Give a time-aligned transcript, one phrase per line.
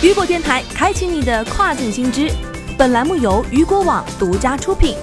[0.00, 2.30] 雨果电台开启你的跨境新知。
[2.78, 4.94] 本栏目由雨果网独家出品。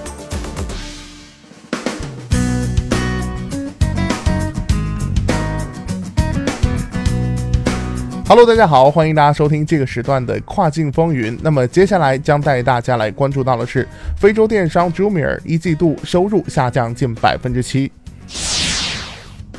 [8.25, 11.37] Hello，大家好，欢迎大家收听这个时段的跨境风云。
[11.41, 13.85] 那么接下来将带大家来关注到的是，
[14.17, 17.91] 非洲电商 Jumia 一季度收入下降近百分之七。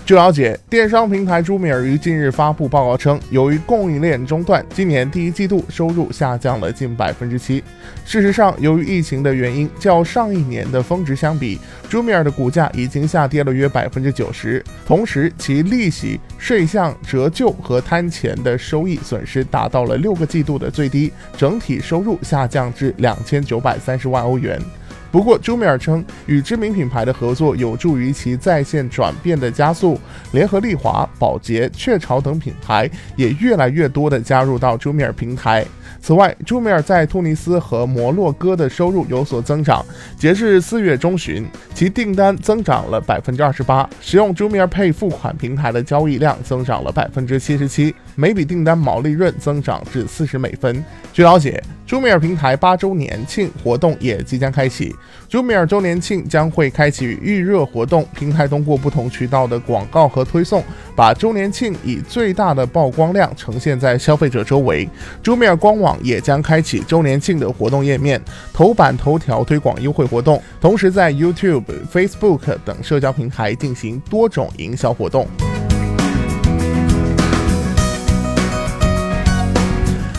[0.06, 7.60] 据了解，电商平台朱米尔于近日发布报告称，由于供应链中断，今年第一季度收入下降了近百分之七。
[8.04, 11.58] 事实上，由于疫情的原因，较上一年的峰值相比，
[11.90, 14.64] 朱米尔的股价已经下跌了约百分之九十。
[14.86, 24.56] 同时，其利息、税项、折旧和摊前的收益损失达到了六个季度的最低，整体收入下降至两千九百三十万欧元。
[25.10, 29.98] 不过，朱米尔称，与知名品牌的合作有助于其在线转变的加速。
[30.32, 35.64] 联合利华、宝洁、雀巢等品牌也越来越多地加入到朱米尔平台。
[36.00, 39.84] 此外，朱米尔在突尼斯和摩洛哥的收入有所增长。
[40.18, 50.84] 截至四月中旬，其订单增长了百分之二十八，使用朱米尔 Pay 付款平台的交易量增长了百分之七十七，每笔订单毛利润增长至四十美分。
[51.12, 51.62] 据了解。
[51.86, 54.92] 朱米尔平台八周年庆活动也即将开启。
[55.28, 60.64] 朱米尔周年庆将会开启预热活动，平台通过不同渠道的广告和推送，
[60.96, 64.88] 把周年庆以最大的曝光量呈现在消费者周围。
[65.22, 68.20] 朱米尔官网也将开启周年庆的活动页面，
[68.52, 71.62] 头版头条推广优惠活动，同时在 YouTube、
[71.92, 75.28] Facebook 等社交平台进行多种营销活动。